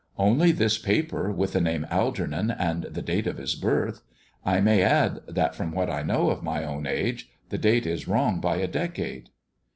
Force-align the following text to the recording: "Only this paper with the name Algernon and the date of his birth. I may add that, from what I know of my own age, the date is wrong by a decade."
"Only 0.17 0.51
this 0.51 0.79
paper 0.79 1.31
with 1.31 1.53
the 1.53 1.61
name 1.61 1.85
Algernon 1.91 2.49
and 2.49 2.85
the 2.85 3.03
date 3.03 3.27
of 3.27 3.37
his 3.37 3.53
birth. 3.53 4.01
I 4.43 4.59
may 4.59 4.81
add 4.81 5.19
that, 5.27 5.53
from 5.53 5.73
what 5.73 5.91
I 5.91 6.01
know 6.01 6.31
of 6.31 6.41
my 6.41 6.63
own 6.65 6.87
age, 6.87 7.29
the 7.49 7.59
date 7.59 7.85
is 7.85 8.07
wrong 8.07 8.39
by 8.41 8.55
a 8.55 8.67
decade." 8.67 9.29